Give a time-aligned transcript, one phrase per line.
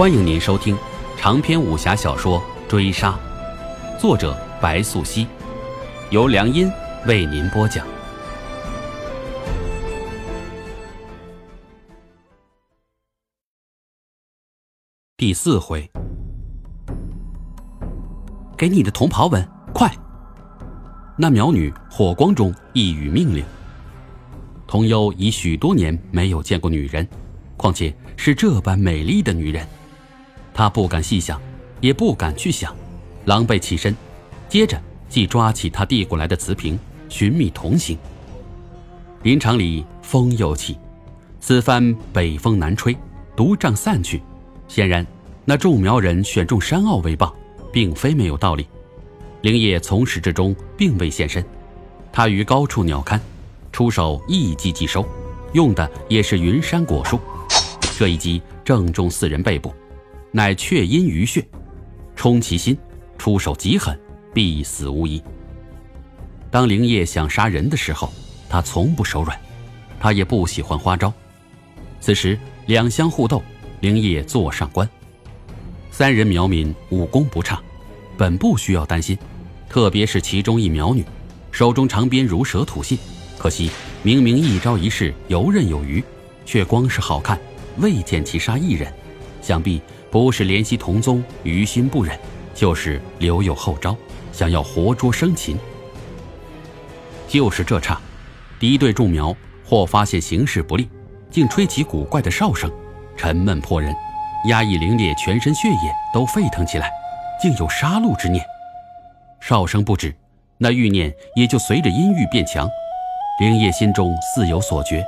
[0.00, 0.74] 欢迎您收听
[1.18, 3.20] 长篇武侠小说《追杀》，
[4.00, 5.26] 作者白素熙，
[6.08, 6.72] 由良音
[7.06, 7.86] 为您播讲。
[15.18, 15.86] 第四回，
[18.56, 19.94] 给你的同袍吻，快！
[21.18, 23.44] 那苗女火光中一语命令。
[24.66, 27.06] 童优已许多年没有见过女人，
[27.58, 29.68] 况且是这般美丽的女人。
[30.52, 31.40] 他不敢细想，
[31.80, 32.74] 也不敢去想，
[33.24, 33.94] 狼狈起身，
[34.48, 37.96] 接着即抓起他递过来的瓷瓶，寻觅同行。
[39.22, 40.76] 林场里风又起，
[41.40, 42.96] 此番北风南吹，
[43.36, 44.22] 毒瘴散去。
[44.68, 45.06] 显然，
[45.44, 47.32] 那种苗人选中山坳为棒，
[47.72, 48.66] 并非没有道理。
[49.42, 51.44] 灵叶从始至终并未现身，
[52.12, 53.18] 他于高处鸟瞰，
[53.72, 55.04] 出手一击即收，
[55.52, 57.18] 用的也是云山果树。
[57.98, 59.74] 这一击正中四人背部。
[60.32, 61.44] 乃雀阴鱼穴，
[62.14, 62.76] 冲其心，
[63.18, 63.98] 出手极狠，
[64.32, 65.20] 必死无疑。
[66.50, 68.12] 当灵叶想杀人的时候，
[68.48, 69.38] 他从不手软，
[69.98, 71.12] 他也不喜欢花招。
[72.00, 73.42] 此时两相互斗，
[73.80, 74.88] 灵叶坐上观，
[75.90, 77.60] 三人苗民武功不差，
[78.16, 79.18] 本不需要担心。
[79.68, 81.04] 特别是其中一苗女，
[81.50, 82.96] 手中长鞭如蛇吐信，
[83.36, 83.70] 可惜
[84.02, 86.02] 明明一招一式游刃有余，
[86.44, 87.38] 却光是好看，
[87.78, 88.92] 未见其杀一人，
[89.40, 89.80] 想必。
[90.10, 92.18] 不是怜惜同宗，于心不忍，
[92.52, 93.96] 就是留有后招，
[94.32, 95.56] 想要活捉生擒。
[97.28, 97.96] 就是这刹，
[98.58, 99.32] 敌对众苗
[99.64, 100.90] 或发现形势不利，
[101.30, 102.68] 竟吹起古怪的哨声，
[103.16, 103.94] 沉闷迫人，
[104.48, 106.90] 压抑凌冽，全身血液都沸腾起来，
[107.40, 108.44] 竟有杀戮之念。
[109.38, 110.12] 哨声不止，
[110.58, 112.68] 那欲念也就随着音域变强。
[113.38, 115.04] 灵叶心中似有所觉，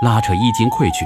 [0.00, 1.04] 拉扯衣襟溃去，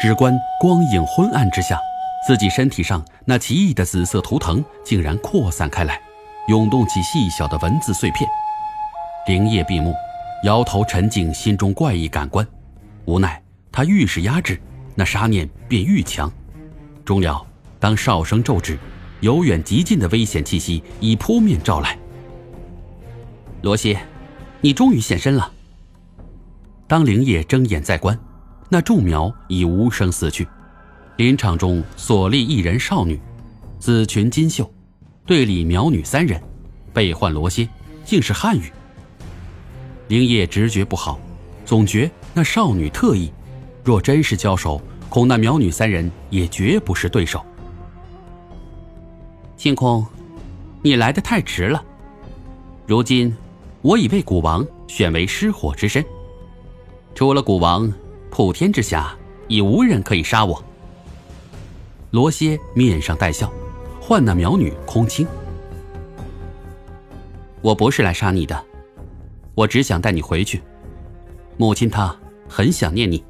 [0.00, 1.78] 只观光影昏暗之下。
[2.26, 6.00] 自己身体上那奇异的紫色图腾竟然扩散开来，
[6.48, 8.28] 涌动起细小的文字碎片。
[9.28, 9.94] 灵叶闭目，
[10.42, 12.44] 摇头沉静心中怪异感官。
[13.04, 14.60] 无奈他愈是压制，
[14.96, 16.28] 那杀念便愈强。
[17.04, 17.46] 终了，
[17.78, 18.76] 当哨声骤止，
[19.20, 21.96] 由远及近的危险气息已扑面照来。
[23.62, 23.96] 罗西，
[24.60, 25.52] 你终于现身了。
[26.88, 28.18] 当灵叶睁眼再观，
[28.68, 30.48] 那众苗已无声死去。
[31.16, 33.18] 林场中所立一人少女，
[33.78, 34.70] 紫裙金袖，
[35.24, 36.38] 队里苗女三人，
[36.92, 37.66] 被换罗歇，
[38.04, 38.70] 竟是汉语。
[40.08, 41.18] 灵叶直觉不好，
[41.64, 43.32] 总觉那少女特异，
[43.82, 44.78] 若真是交手，
[45.08, 47.42] 恐那苗女三人也绝不是对手。
[49.56, 50.06] 清空，
[50.82, 51.82] 你来的太迟了。
[52.86, 53.34] 如今
[53.80, 56.04] 我已被古王选为失火之身，
[57.14, 57.90] 除了古王，
[58.30, 59.16] 普天之下
[59.48, 60.62] 已无人可以杀我。
[62.16, 63.52] 罗歇面上带笑，
[64.00, 65.26] 唤那苗女空青。
[67.60, 68.64] 我不是来杀你的，
[69.54, 70.62] 我只想带你回去。
[71.58, 72.16] 母亲她
[72.48, 73.22] 很想念你。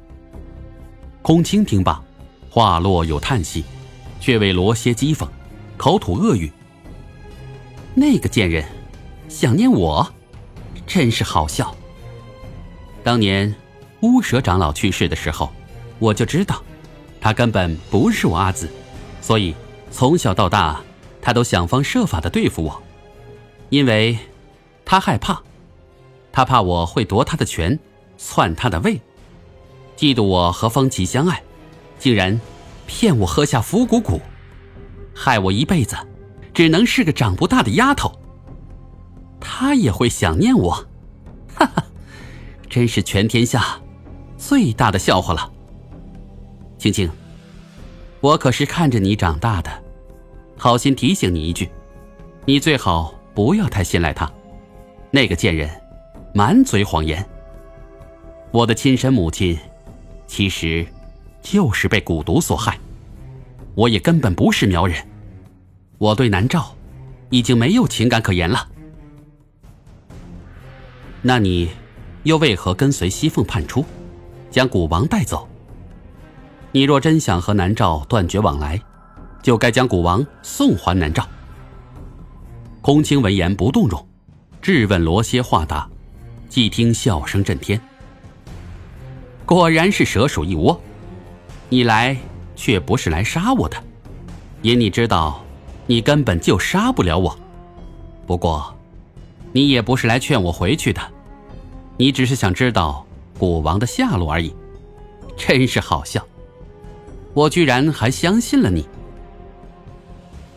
[1.21, 2.01] 空青听罢，
[2.49, 3.65] 话落有叹息，
[4.21, 5.27] 却为罗歇讥讽，
[5.75, 6.49] 口吐恶语。
[7.93, 8.63] 那个贱人，
[9.27, 10.09] 想念我，
[10.85, 11.75] 真是好笑。
[13.03, 13.53] 当年
[13.99, 15.51] 乌蛇长老去世的时候，
[15.99, 16.63] 我就知道。
[17.19, 18.69] 他根本不是我阿紫，
[19.21, 19.55] 所以
[19.91, 20.81] 从小到大，
[21.21, 22.81] 他都想方设法的对付我，
[23.69, 24.17] 因为，
[24.85, 25.41] 他害怕，
[26.31, 27.77] 他怕我会夺他的权，
[28.17, 29.01] 篡他的位，
[29.97, 31.41] 嫉妒我和方琪相爱，
[31.99, 32.39] 竟然
[32.85, 34.19] 骗我喝下伏骨蛊，
[35.13, 35.97] 害我一辈子
[36.53, 38.11] 只能是个长不大的丫头。
[39.39, 40.71] 他也会想念我，
[41.55, 41.83] 哈哈，
[42.69, 43.79] 真是全天下
[44.37, 45.51] 最大的笑话了。
[46.77, 47.09] 青青，
[48.21, 49.71] 我可是看着你长大的，
[50.57, 51.69] 好心提醒你一句，
[52.45, 54.31] 你最好不要太信赖他，
[55.09, 55.69] 那个贱人，
[56.33, 57.25] 满嘴谎言。
[58.51, 59.57] 我的亲生母亲，
[60.27, 60.85] 其实，
[61.41, 62.79] 就是被蛊毒所害，
[63.73, 65.03] 我也根本不是苗人，
[65.97, 66.75] 我对南诏，
[67.31, 68.69] 已经没有情感可言了。
[71.23, 71.69] 那你，
[72.21, 73.83] 又为何跟随西凤叛出，
[74.51, 75.49] 将蛊王带走？
[76.77, 78.79] 你若真想和南诏断绝往来，
[79.41, 81.27] 就该将古王送还南诏。
[82.81, 84.07] 空青闻言不动容，
[84.61, 85.89] 质问罗歇话答，
[86.49, 87.81] 既听笑声震天。
[89.43, 90.79] 果然是蛇鼠一窝，
[91.67, 92.15] 你来
[92.55, 93.83] 却不是来杀我的，
[94.61, 95.43] 因你知道，
[95.87, 97.35] 你根本就杀不了我。
[98.27, 98.71] 不过，
[99.51, 101.01] 你也不是来劝我回去的，
[101.97, 103.03] 你只是想知道
[103.39, 104.55] 古王的下落而已，
[105.35, 106.23] 真是好笑。
[107.37, 108.83] 我居然还相信了你，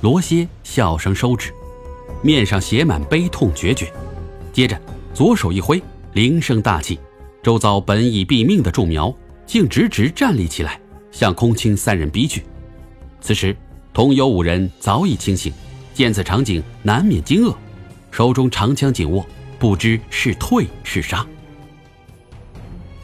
[0.01, 1.53] 罗歇笑声收止，
[2.23, 3.93] 面上写满悲痛决绝，
[4.51, 4.81] 接着
[5.13, 5.83] 左手一挥，
[6.15, 6.99] 铃声大起，
[7.43, 10.81] 周遭本已毙命的众苗竟直直站立起来，
[11.13, 12.45] 向空青三人逼去。
[13.21, 13.55] 此时，
[13.93, 15.53] 同游五人早已清醒，
[15.93, 17.55] 见此场景，难免惊愕，
[18.11, 19.27] 手中长枪紧握，
[19.59, 21.27] 不知是退是杀。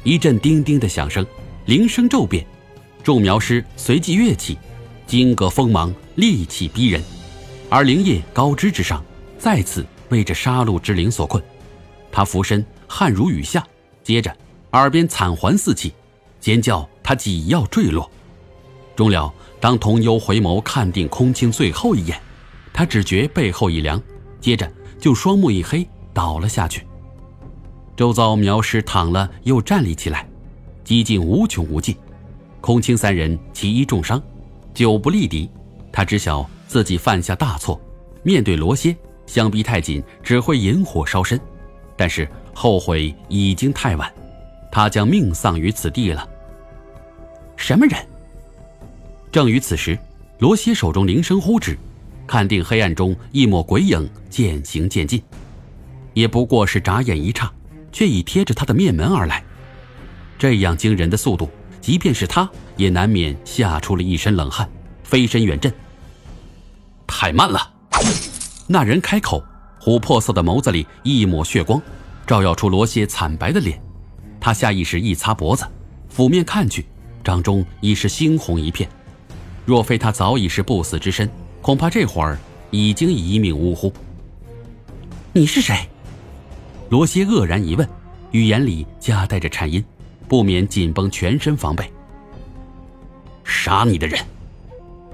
[0.03, 1.27] 一阵叮叮的响声，
[1.67, 2.47] 铃声骤变，
[3.07, 4.59] 众苗师随即跃起，
[5.07, 7.01] 金戈锋芒，戾气逼人。
[7.69, 9.01] 而灵叶高枝之上，
[9.39, 11.41] 再次为这杀戮之灵所困，
[12.11, 13.65] 他俯身，汗如雨下，
[14.03, 14.37] 接着
[14.73, 15.95] 耳边惨环四起，
[16.41, 18.11] 尖叫他几要坠落。
[18.97, 22.21] 终了，当童幽回眸看定空青最后一眼，
[22.73, 24.03] 他只觉背后一凉，
[24.41, 24.69] 接着
[24.99, 26.85] 就双目一黑，倒了下去。
[27.97, 30.29] 周遭苗师躺了又站立起来，
[30.83, 31.97] 几近无穷无尽。
[32.67, 34.21] 空青三人其一重伤，
[34.75, 35.49] 久不力敌，
[35.93, 37.81] 他知晓自己犯下大错，
[38.25, 41.41] 面对罗歇，相逼太紧只会引火烧身。
[41.97, 44.13] 但是后悔已经太晚，
[44.73, 46.29] 他将命丧于此地了。
[47.57, 48.05] 什么人？
[49.31, 49.97] 正于此时，
[50.41, 51.79] 罗歇手中铃声呼之，
[52.27, 55.23] 看定黑暗中一抹鬼影渐行渐近，
[56.15, 57.49] 也不过是眨眼一刹，
[57.93, 59.41] 却已贴着他的面门而来。
[60.37, 61.49] 这样惊人的速度，
[61.81, 64.69] 即便是他也难免吓出了一身冷汗，
[65.05, 65.73] 飞身远阵。
[67.07, 67.73] 太慢了！
[68.67, 69.43] 那人开口，
[69.81, 71.81] 琥珀色的眸子里一抹血光，
[72.27, 73.81] 照耀出罗歇惨白的脸。
[74.41, 75.65] 他下意识一擦脖子，
[76.09, 76.85] 俯面看去，
[77.23, 78.89] 掌中已是猩红一片。
[79.65, 81.31] 若非他早已是不死之身，
[81.63, 82.39] 恐怕这会儿
[82.71, 83.93] 已经一命呜呼。
[85.33, 85.89] 你是谁？
[86.89, 87.89] 罗歇愕然一问，
[88.31, 89.85] 语言里夹带着颤音，
[90.29, 91.91] 不免紧绷全身防备。
[93.45, 94.21] 杀你的人！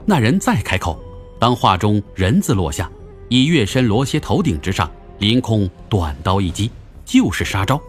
[0.04, 0.98] 那人再开口，
[1.38, 2.90] 当话中“人”字落下，
[3.28, 6.70] 已跃身罗歇头顶之上，凌空短刀一击，
[7.04, 7.80] 就是杀招。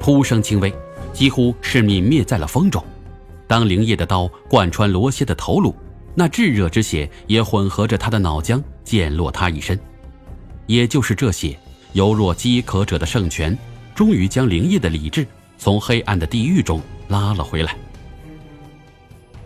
[0.00, 0.72] 扑声轻微，
[1.12, 2.82] 几乎是泯灭在了风中。
[3.46, 5.74] 当灵叶的刀贯穿罗歇的头颅，
[6.14, 9.78] 那炙热之血也混合着他的脑浆溅落他一身。
[10.66, 11.58] 也就是这血，
[11.94, 13.56] 犹若饥渴者的圣泉，
[13.94, 15.26] 终于将灵叶的理智
[15.58, 17.76] 从黑暗的地狱中拉了回来。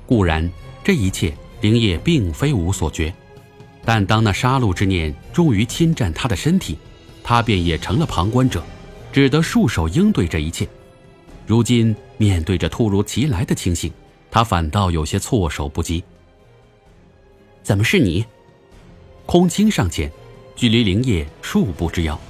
[0.07, 0.49] 固然，
[0.85, 3.13] 这一切灵叶并非无所觉，
[3.85, 6.77] 但当那杀戮之念终于侵占他的身体，
[7.25, 8.63] 他便也成了旁观者，
[9.11, 10.69] 只得束手应对这一切。
[11.47, 13.91] 如今面对着突如其来的清醒，
[14.31, 16.05] 他反倒有些措手不及。
[17.63, 18.25] 怎么是你？
[19.25, 20.11] 空青上前，
[20.55, 22.21] 距离灵叶数步之遥，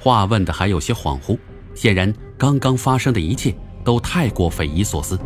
[0.00, 1.38] 话问的还有些恍惚，
[1.74, 3.54] 显然刚刚发生的一切
[3.84, 5.18] 都太过匪夷所思。